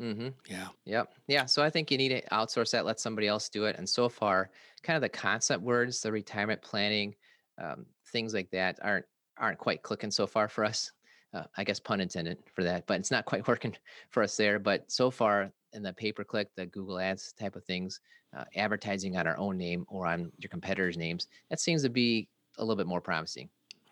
[0.01, 0.29] Mm-hmm.
[0.51, 0.69] Yeah.
[0.85, 1.15] Yep.
[1.29, 1.47] Yeah.
[1.47, 3.77] So I think you need to outsource that, let somebody else do it.
[3.79, 4.51] And so far,
[4.83, 7.15] kind of the concept words, the retirement planning,
[7.63, 9.07] um, things like that aren't
[9.39, 10.93] aren't quite clicking so far for us.
[11.33, 13.77] Uh, I guess pun intended for that, but it's not quite working
[14.11, 14.59] for us there.
[14.59, 18.01] But so far in the pay per click, the Google Ads type of things,
[18.37, 22.29] uh, advertising on our own name or on your competitors' names, that seems to be
[22.59, 23.49] a little bit more promising.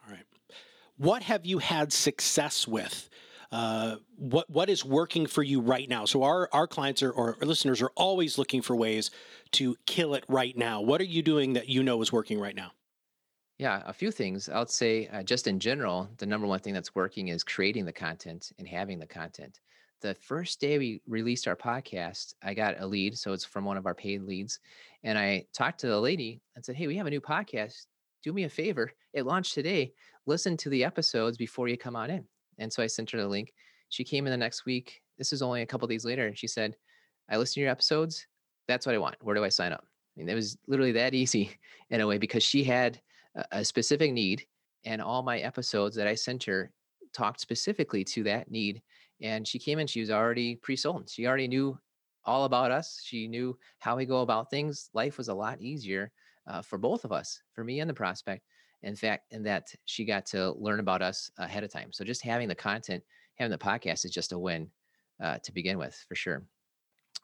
[0.06, 0.24] All right.
[1.00, 3.08] What have you had success with?
[3.50, 6.04] Uh, what what is working for you right now?
[6.04, 9.10] So our our clients are, or our listeners are always looking for ways
[9.52, 10.82] to kill it right now.
[10.82, 12.72] What are you doing that you know is working right now?
[13.56, 14.50] Yeah, a few things.
[14.50, 17.86] I would say, uh, just in general, the number one thing that's working is creating
[17.86, 19.58] the content and having the content.
[20.02, 23.16] The first day we released our podcast, I got a lead.
[23.16, 24.60] So it's from one of our paid leads.
[25.02, 27.86] And I talked to the lady and said, Hey, we have a new podcast.
[28.22, 28.92] Do me a favor.
[29.12, 29.92] It launched today.
[30.26, 32.24] Listen to the episodes before you come on in.
[32.58, 33.52] And so I sent her the link.
[33.88, 35.00] She came in the next week.
[35.18, 36.26] This is only a couple days later.
[36.26, 36.76] And she said,
[37.30, 38.26] I listened to your episodes.
[38.68, 39.16] That's what I want.
[39.20, 39.84] Where do I sign up?
[39.84, 41.50] I mean, it was literally that easy
[41.88, 43.00] in a way because she had
[43.50, 44.46] a, specific need.
[44.84, 46.72] And all my episodes that I sent her
[47.12, 48.82] talked specifically to that need.
[49.22, 51.08] And she came in, she was already pre sold.
[51.08, 51.78] She already knew
[52.24, 53.00] all about us.
[53.04, 54.90] She knew how we go about things.
[54.94, 56.12] Life was a lot easier
[56.46, 58.42] uh, for both of us, for me and the prospect
[58.82, 61.92] in fact, in that she got to learn about us ahead of time.
[61.92, 63.02] So just having the content,
[63.36, 64.70] having the podcast is just a win
[65.22, 66.44] uh, to begin with, for sure.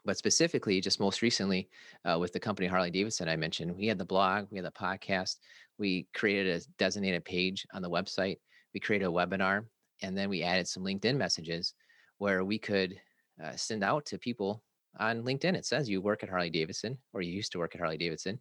[0.04, 1.68] But specifically, just most recently
[2.04, 4.70] uh, with the company Harley Davidson, I mentioned, we had the blog, we had the
[4.70, 5.36] podcast,
[5.78, 8.38] we created a designated page on the website,
[8.72, 9.64] we created a webinar,
[10.02, 11.74] and then we added some LinkedIn messages
[12.18, 13.00] where we could
[13.42, 14.62] uh, send out to people
[14.98, 15.54] on LinkedIn.
[15.54, 18.38] It says you work at Harley Davidson or you used to work at Harley Davidson.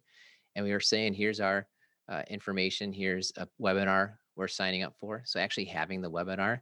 [0.56, 1.68] And we were saying, here's our
[2.08, 2.92] uh, information.
[2.92, 5.22] Here's a webinar we're signing up for.
[5.24, 6.60] So actually having the webinar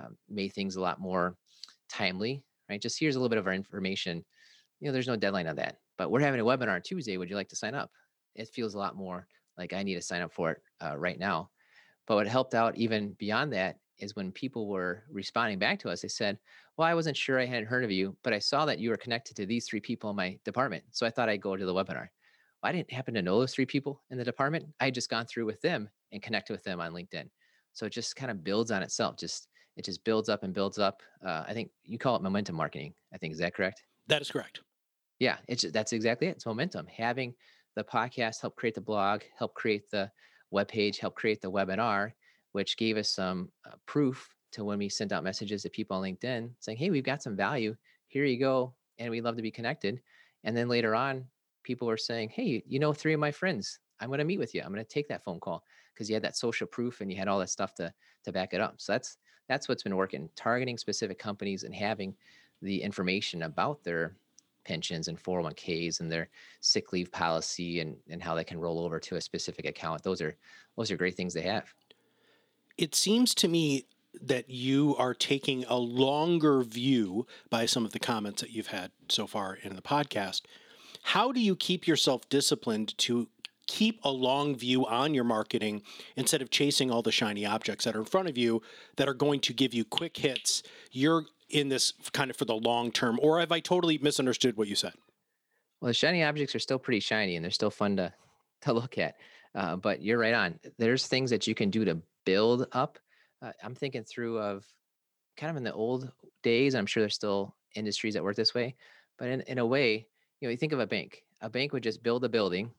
[0.00, 1.36] um, made things a lot more
[1.88, 2.80] timely, right?
[2.80, 4.24] Just here's a little bit of our information.
[4.80, 7.16] You know, there's no deadline on that, but we're having a webinar on Tuesday.
[7.16, 7.90] Would you like to sign up?
[8.34, 9.26] It feels a lot more
[9.58, 11.50] like I need to sign up for it uh, right now.
[12.06, 16.02] But what helped out even beyond that is when people were responding back to us,
[16.02, 16.38] they said,
[16.76, 18.96] Well, I wasn't sure I hadn't heard of you, but I saw that you were
[18.96, 20.84] connected to these three people in my department.
[20.90, 22.08] So I thought I'd go to the webinar.
[22.62, 24.66] I didn't happen to know those three people in the department.
[24.80, 27.28] I had just gone through with them and connected with them on LinkedIn.
[27.72, 29.16] So it just kind of builds on itself.
[29.16, 31.02] Just it just builds up and builds up.
[31.24, 32.94] Uh, I think you call it momentum marketing.
[33.12, 33.82] I think is that correct?
[34.08, 34.60] That is correct.
[35.18, 36.32] Yeah, it's that's exactly it.
[36.36, 36.86] It's momentum.
[36.86, 37.34] Having
[37.74, 40.10] the podcast help create the blog, help create the
[40.50, 42.12] web page, help create the webinar,
[42.52, 46.02] which gave us some uh, proof to when we sent out messages to people on
[46.02, 47.74] LinkedIn saying, "Hey, we've got some value.
[48.08, 50.00] Here you go and we'd love to be connected.
[50.44, 51.24] And then later on,
[51.62, 54.54] people were saying, Hey, you know, three of my friends, I'm going to meet with
[54.54, 54.62] you.
[54.62, 57.16] I'm going to take that phone call because you had that social proof and you
[57.16, 57.92] had all that stuff to,
[58.24, 58.74] to back it up.
[58.78, 62.14] So that's, that's what's been working targeting specific companies and having
[62.62, 64.16] the information about their
[64.64, 66.28] pensions and 401ks and their
[66.60, 70.02] sick leave policy and, and how they can roll over to a specific account.
[70.02, 70.36] Those are,
[70.76, 71.72] those are great things they have.
[72.78, 73.86] It seems to me
[74.20, 78.90] that you are taking a longer view by some of the comments that you've had
[79.08, 80.42] so far in the podcast.
[81.02, 83.28] How do you keep yourself disciplined to
[83.66, 85.82] keep a long view on your marketing
[86.16, 88.62] instead of chasing all the shiny objects that are in front of you
[88.96, 90.62] that are going to give you quick hits?
[90.90, 94.68] You're in this kind of for the long term, or have I totally misunderstood what
[94.68, 94.94] you said?
[95.80, 98.12] Well, the shiny objects are still pretty shiny and they're still fun to,
[98.62, 99.16] to look at.
[99.54, 100.58] Uh, but you're right on.
[100.78, 102.98] There's things that you can do to build up
[103.42, 104.64] uh, I'm thinking through of
[105.36, 106.10] kind of in the old
[106.42, 106.74] days.
[106.74, 108.76] I'm sure there's still industries that work this way,
[109.18, 110.06] but in, in a way,
[110.42, 111.22] you know, you think of a bank.
[111.40, 112.72] A bank would just build a building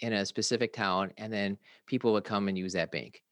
[0.00, 3.22] in a specific town, and then people would come and use that bank.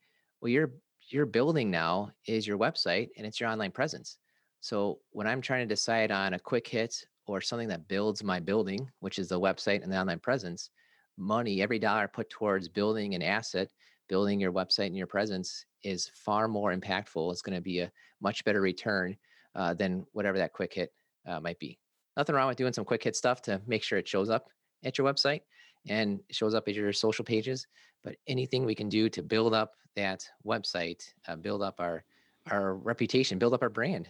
[0.40, 0.72] Well, your
[1.10, 4.16] your building now is your website and it's your online presence.
[4.60, 6.96] So when I'm trying to decide on a quick hit
[7.28, 10.70] or something that builds my building, which is the website and the online presence,
[11.16, 13.68] money, every dollar put towards building an asset,
[14.08, 17.30] building your website and your presence is far more impactful.
[17.30, 19.16] It's going to be a much better return
[19.54, 20.92] uh, than whatever that quick hit
[21.28, 21.78] uh, might be.
[22.16, 24.48] Nothing wrong with doing some quick hit stuff to make sure it shows up
[24.84, 25.42] at your website
[25.88, 27.66] and shows up at your social pages.
[28.02, 32.04] But anything we can do to build up that website, uh, build up our
[32.50, 34.08] our reputation, build up our brand,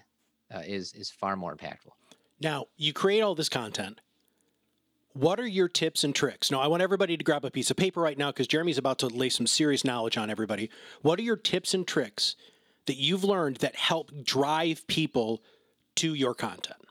[0.54, 1.92] uh, is is far more impactful.
[2.40, 4.00] Now you create all this content
[5.16, 6.50] what are your tips and tricks?
[6.50, 8.98] Now, I want everybody to grab a piece of paper right now because Jeremy's about
[8.98, 10.68] to lay some serious knowledge on everybody.
[11.00, 12.36] What are your tips and tricks
[12.84, 15.42] that you've learned that help drive people
[15.96, 16.85] to your content?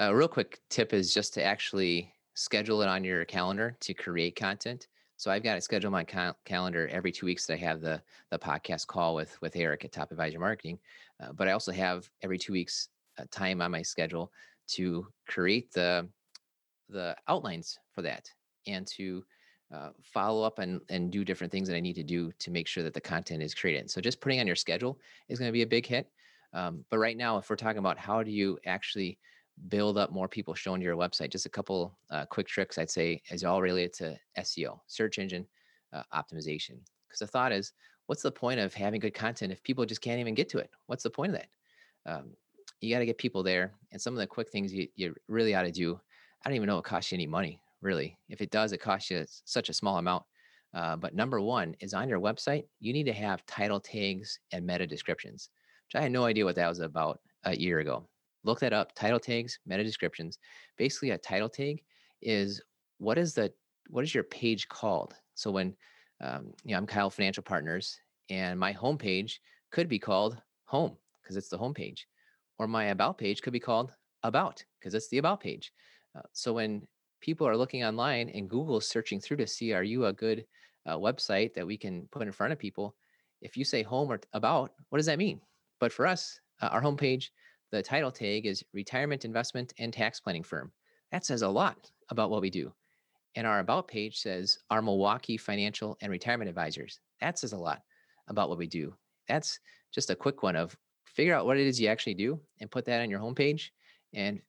[0.00, 4.34] A real quick tip is just to actually schedule it on your calendar to create
[4.34, 4.88] content.
[5.16, 8.02] So I've got to schedule my cal- calendar every two weeks that I have the
[8.30, 10.80] the podcast call with with Eric at Top Advisor Marketing.
[11.22, 14.32] Uh, but I also have every two weeks uh, time on my schedule
[14.68, 16.08] to create the
[16.88, 18.28] the outlines for that
[18.66, 19.24] and to
[19.72, 22.66] uh, follow up and, and do different things that I need to do to make
[22.66, 23.90] sure that the content is created.
[23.90, 26.10] So just putting on your schedule is going to be a big hit.
[26.52, 29.18] Um, but right now, if we're talking about how do you actually
[29.68, 33.22] build up more people showing your website, just a couple uh, quick tricks I'd say
[33.30, 35.46] is all related to SEO, search engine
[35.92, 36.78] uh, optimization.
[37.08, 37.72] Because the thought is,
[38.06, 40.70] what's the point of having good content if people just can't even get to it?
[40.86, 42.12] What's the point of that?
[42.12, 42.30] Um,
[42.80, 43.72] you got to get people there.
[43.92, 46.00] And some of the quick things you, you really ought to do
[46.44, 48.18] I don't even know it costs you any money, really.
[48.28, 50.24] If it does, it costs you such a small amount.
[50.74, 54.66] Uh, but number one is on your website, you need to have title tags and
[54.66, 55.48] meta descriptions,
[55.86, 58.06] which I had no idea what that was about a year ago.
[58.44, 60.38] Look that up title tags, meta descriptions.
[60.76, 61.82] Basically, a title tag
[62.22, 62.62] is
[62.98, 63.52] what is the
[63.88, 65.14] what is your page called?
[65.34, 65.74] So when
[66.20, 67.98] um, you know, I'm Keil Financial Partners,
[68.30, 69.38] and my homepage
[69.72, 72.00] could be called Home because it's the homepage,
[72.58, 75.72] or my About page could be called About because it's the About page.
[76.16, 76.86] Uh, so when
[77.20, 80.44] people are looking online and Google is searching through to see, are you a good
[80.86, 82.94] uh, website that we can put in front of people?
[83.40, 85.40] If you say home or about, what does that mean?
[85.80, 87.30] But for us, uh, our homepage,
[87.74, 90.70] the title tag is retirement investment and tax planning firm.
[91.10, 92.72] That says a lot about what we do.
[93.34, 97.00] And our about page says our Milwaukee financial and retirement advisors.
[97.20, 97.82] That says a lot
[98.28, 98.94] about what we do.
[99.28, 99.58] That's
[99.92, 102.84] just a quick one of figure out what it is you actually do and put
[102.84, 103.70] that on your homepage
[104.12, 104.40] and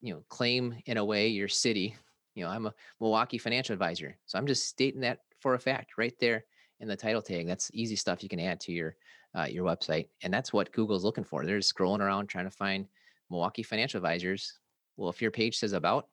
[0.00, 1.94] you know claim in a way your city
[2.34, 5.98] you know i'm a milwaukee financial advisor so i'm just stating that for a fact
[5.98, 6.44] right there
[6.80, 8.96] in the title tag that's easy stuff you can add to your
[9.34, 11.44] uh, your website and that's what google's looking for.
[11.44, 12.86] They're just scrolling around trying to find
[13.30, 14.58] milwaukee financial advisors.
[14.96, 16.08] Well if your page says about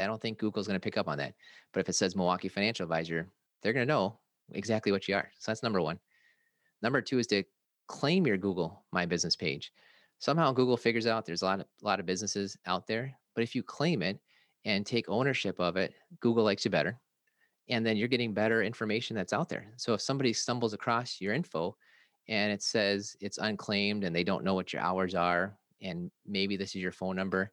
[0.00, 1.34] i don't think google's going to pick up on that.
[1.72, 3.28] But if it says milwaukee financial advisor
[3.62, 4.18] they're going to know
[4.52, 5.30] exactly what you are.
[5.38, 5.98] So that's number one.
[6.82, 7.42] Number two is to
[7.88, 9.72] claim your google my business page.
[10.20, 13.42] Somehow Google figures out there's a lot of, a lot of businesses out there, but
[13.42, 14.18] if you claim it
[14.64, 16.98] and take ownership of it, Google likes you better.
[17.68, 19.66] And then you're getting better information that's out there.
[19.76, 21.76] So if somebody stumbles across your info
[22.28, 26.56] and it says it's unclaimed and they don't know what your hours are, and maybe
[26.56, 27.52] this is your phone number,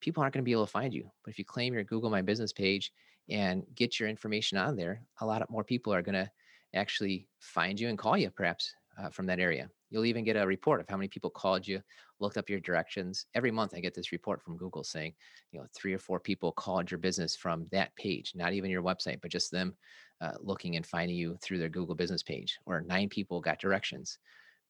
[0.00, 1.10] people aren't going to be able to find you.
[1.24, 2.92] But if you claim your Google My Business page
[3.28, 6.30] and get your information on there, a lot more people are going to
[6.74, 9.68] actually find you and call you perhaps uh, from that area.
[9.90, 11.80] You'll even get a report of how many people called you,
[12.18, 13.26] looked up your directions.
[13.34, 15.14] Every month, I get this report from Google saying,
[15.52, 18.82] you know, three or four people called your business from that page, not even your
[18.82, 19.74] website, but just them
[20.20, 22.58] uh, looking and finding you through their Google business page.
[22.66, 24.18] Or nine people got directions.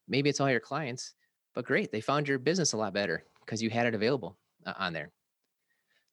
[0.08, 1.14] Maybe it's all your clients,
[1.54, 4.36] but great, they found your business a lot better because you had it available
[4.66, 5.10] uh, on there.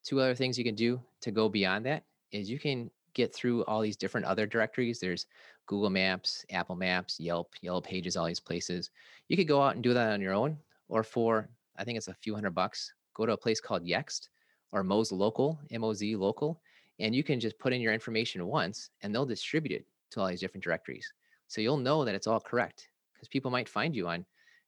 [0.03, 3.63] two other things you can do to go beyond that is you can get through
[3.65, 4.99] all these different other directories.
[4.99, 5.27] There's
[5.65, 8.91] Google Maps, Apple Maps, Yelp, Yellow Pages, all these places.
[9.27, 10.57] You could go out and do that on your own,
[10.89, 14.29] or for I think it's a few hundred bucks, go to a place called Yext
[14.71, 16.61] or Moz Local, M O Z Local,
[16.99, 20.27] and you can just put in your information once, and they'll distribute it to all
[20.27, 21.11] these different directories.
[21.47, 24.25] So you'll know that it's all correct because people might find you on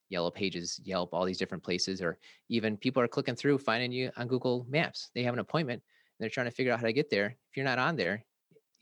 [0.09, 2.17] Yellow Pages, Yelp, all these different places, or
[2.49, 5.09] even people are clicking through, finding you on Google Maps.
[5.15, 5.81] They have an appointment
[6.19, 7.35] they're trying to figure out how to get there.
[7.49, 8.23] If you're not on there,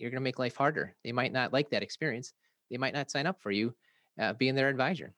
[0.03, 0.93] you're going to make life harder.
[1.05, 2.33] They might not like that experience.
[2.69, 3.73] They might not sign up for you
[4.19, 5.13] uh, being their advisor.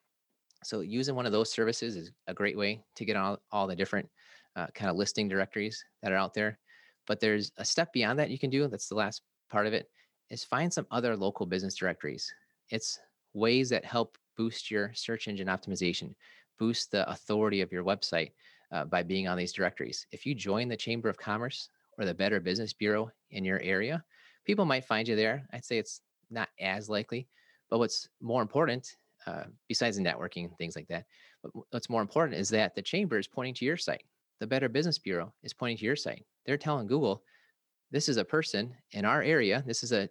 [0.63, 3.75] So using one of those services is a great way to get on all the
[3.75, 4.07] different
[4.55, 6.59] uh, kind of listing directories that are out there.
[7.07, 8.67] But there's a step beyond that you can do.
[8.67, 9.89] That's the last part of it
[10.29, 12.31] is find some other local business directories.
[12.69, 12.99] It's
[13.33, 16.13] ways that help boost your search engine optimization,
[16.59, 18.33] boost the authority of your website
[18.71, 20.05] uh, by being on these directories.
[20.11, 24.03] If you join the Chamber of Commerce or the Better Business Bureau in your area,
[24.45, 25.47] people might find you there.
[25.51, 27.27] I'd say it's not as likely,
[27.69, 28.95] but what's more important,
[29.27, 31.05] uh, besides the networking and things like that,
[31.43, 34.03] but what's more important is that the chamber is pointing to your site.
[34.39, 36.25] The Better Business Bureau is pointing to your site.
[36.45, 37.23] They're telling Google,
[37.91, 40.09] this is a person in our area, this is a,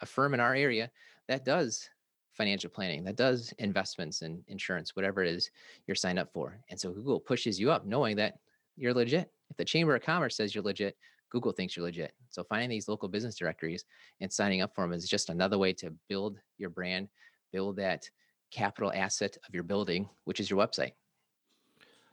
[0.00, 0.90] a firm in our area
[1.28, 1.88] that does
[2.32, 5.50] financial planning, that does investments and insurance, whatever it is
[5.86, 6.58] you're signed up for.
[6.70, 8.38] And so Google pushes you up knowing that
[8.76, 9.30] you're legit.
[9.50, 10.96] If the Chamber of Commerce says you're legit,
[11.32, 12.12] Google thinks you're legit.
[12.28, 13.84] So finding these local business directories
[14.20, 17.08] and signing up for them is just another way to build your brand,
[17.52, 18.08] build that
[18.50, 20.92] capital asset of your building, which is your website.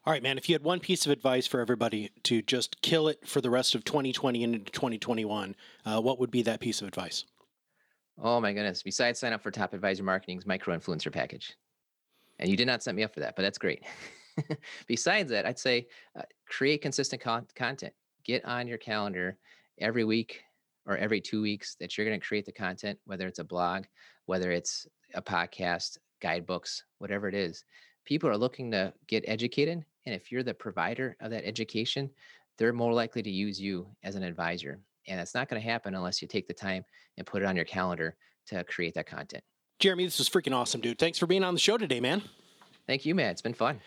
[0.06, 0.38] All right, man.
[0.38, 3.50] If you had one piece of advice for everybody to just kill it for the
[3.50, 5.54] rest of 2020 and into 2021,
[5.86, 7.26] uh, what would be that piece of advice?
[8.22, 8.82] Oh my goodness!
[8.84, 11.56] Besides sign up for Top Advisor Marketing's micro influencer package,
[12.40, 13.84] and you did not set me up for that, but that's great.
[14.88, 17.94] Besides that, I'd say uh, create consistent con- content
[18.30, 19.38] get on your calendar
[19.80, 20.44] every week
[20.86, 23.86] or every two weeks that you're going to create the content, whether it's a blog,
[24.28, 27.66] whether it's a podcast, guidebooks, whatever it is.
[28.06, 29.84] People are looking to get educated.
[30.06, 32.10] And if you're the provider of that education,
[32.58, 34.80] they're more likely to use you as an advisor.
[35.08, 36.86] And it's not going to happen unless you take the time
[37.18, 38.16] and put it on your calendar
[38.48, 39.44] to create that content.
[39.80, 41.00] Jeremy, this was freaking awesome, dude.
[41.00, 42.22] Thanks for being on the show today, man.
[42.86, 43.32] Thank you, man.
[43.32, 43.80] It's been fun.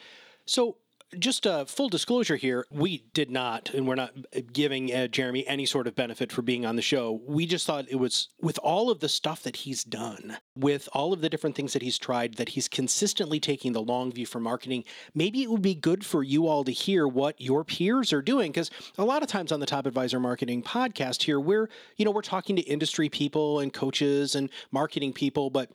[0.46, 0.78] So,
[1.18, 4.12] just a full disclosure here, we did not, and we're not
[4.52, 7.20] giving uh, Jeremy any sort of benefit for being on the show.
[7.26, 11.12] We just thought it was with all of the stuff that he's done, with all
[11.12, 14.40] of the different things that he's tried, that he's consistently taking the long view for
[14.40, 14.84] marketing.
[15.14, 18.50] Maybe it would be good for you all to hear what your peers are doing,
[18.52, 22.10] because a lot of times on the Top Advisor Marketing podcast here, we're you know
[22.10, 25.70] we're talking to industry people and coaches and marketing people, but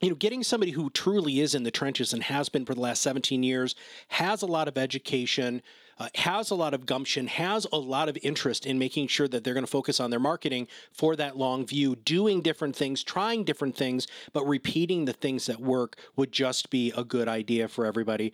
[0.00, 2.80] you know, getting somebody who truly is in the trenches and has been for the
[2.80, 3.74] last 17 years,
[4.08, 5.62] has a lot of education,
[5.98, 9.44] uh, has a lot of gumption, has a lot of interest in making sure that
[9.44, 13.44] they're going to focus on their marketing for that long view, doing different things, trying
[13.44, 17.84] different things, but repeating the things that work would just be a good idea for
[17.84, 18.32] everybody.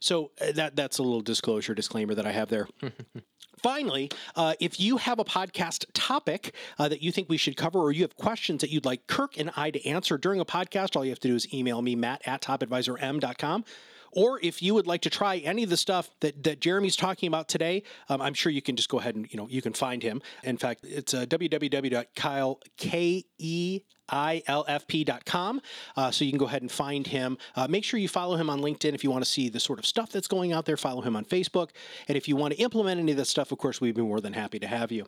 [0.00, 2.68] So uh, that that's a little disclosure disclaimer that I have there.
[3.64, 7.78] Finally, uh, if you have a podcast topic uh, that you think we should cover
[7.78, 10.96] or you have questions that you'd like Kirk and I to answer during a podcast,
[10.96, 13.64] all you have to do is email me, matt at topadvisorm.com.
[14.14, 17.26] Or if you would like to try any of the stuff that, that Jeremy's talking
[17.26, 19.72] about today, um, I'm sure you can just go ahead and, you know, you can
[19.72, 20.22] find him.
[20.44, 22.60] In fact, it's uh, www.kyle,
[24.10, 25.60] ilfp.com.
[25.96, 27.38] Uh, so you can go ahead and find him.
[27.56, 29.78] Uh, make sure you follow him on LinkedIn if you want to see the sort
[29.78, 30.76] of stuff that's going out there.
[30.76, 31.70] Follow him on Facebook.
[32.08, 34.20] And if you want to implement any of this stuff, of course, we'd be more
[34.20, 35.06] than happy to have you.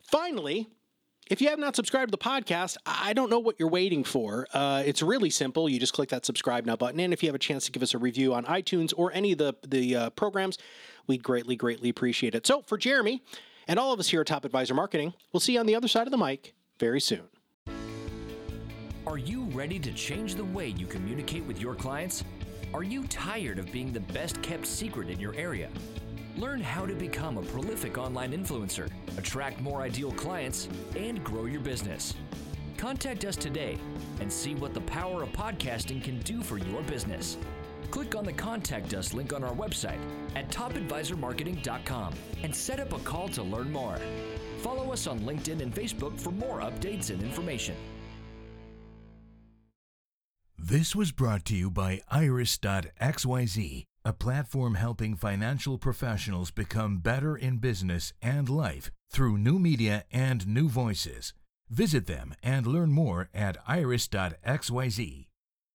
[0.00, 0.68] Finally,
[1.28, 4.46] if you have not subscribed to the podcast, I don't know what you're waiting for.
[4.52, 5.68] Uh, it's really simple.
[5.68, 7.00] You just click that subscribe now button.
[7.00, 9.32] And if you have a chance to give us a review on iTunes or any
[9.32, 10.58] of the, the uh, programs,
[11.06, 12.46] we'd greatly, greatly appreciate it.
[12.46, 13.22] So for Jeremy
[13.66, 15.88] and all of us here at Top Advisor Marketing, we'll see you on the other
[15.88, 17.22] side of the mic very soon.
[19.06, 22.24] Are you ready to change the way you communicate with your clients?
[22.74, 25.70] Are you tired of being the best kept secret in your area?
[26.38, 31.60] Learn how to become a prolific online influencer, attract more ideal clients, and grow your
[31.60, 32.14] business.
[32.76, 33.76] Contact us today
[34.20, 37.38] and see what the power of podcasting can do for your business.
[37.90, 39.98] Click on the Contact Us link on our website
[40.36, 42.14] at topadvisormarketing.com
[42.44, 43.98] and set up a call to learn more.
[44.58, 47.74] Follow us on LinkedIn and Facebook for more updates and information.
[50.56, 57.58] This was brought to you by Iris.xyz a platform helping financial professionals become better in
[57.58, 61.34] business and life through new media and new voices.
[61.68, 65.27] Visit them and learn more at iris.xyz.